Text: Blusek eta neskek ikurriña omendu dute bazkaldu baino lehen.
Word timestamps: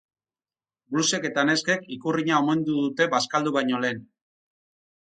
Blusek 0.95 1.27
eta 1.29 1.43
neskek 1.51 1.85
ikurriña 1.99 2.41
omendu 2.45 2.79
dute 2.81 3.11
bazkaldu 3.17 3.57
baino 3.61 3.85
lehen. 3.87 4.07